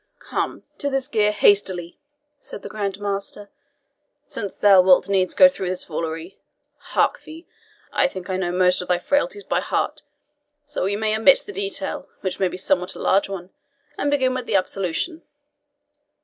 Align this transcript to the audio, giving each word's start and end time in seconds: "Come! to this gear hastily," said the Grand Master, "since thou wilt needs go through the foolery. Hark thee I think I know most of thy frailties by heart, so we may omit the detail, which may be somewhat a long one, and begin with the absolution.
"Come! 0.17 0.63
to 0.79 0.89
this 0.89 1.07
gear 1.07 1.31
hastily," 1.31 1.99
said 2.39 2.63
the 2.63 2.69
Grand 2.69 2.99
Master, 2.99 3.51
"since 4.25 4.55
thou 4.55 4.81
wilt 4.81 5.07
needs 5.07 5.35
go 5.35 5.47
through 5.47 5.69
the 5.69 5.75
foolery. 5.75 6.39
Hark 6.95 7.21
thee 7.21 7.45
I 7.93 8.07
think 8.07 8.27
I 8.27 8.35
know 8.35 8.51
most 8.51 8.81
of 8.81 8.87
thy 8.87 8.97
frailties 8.97 9.43
by 9.43 9.59
heart, 9.59 10.01
so 10.65 10.85
we 10.85 10.95
may 10.95 11.15
omit 11.15 11.43
the 11.45 11.53
detail, 11.53 12.09
which 12.21 12.39
may 12.39 12.47
be 12.47 12.57
somewhat 12.57 12.95
a 12.95 12.99
long 12.99 13.21
one, 13.27 13.49
and 13.95 14.09
begin 14.09 14.33
with 14.33 14.47
the 14.47 14.55
absolution. 14.55 15.21